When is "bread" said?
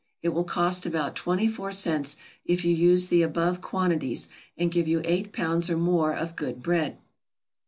6.63-6.97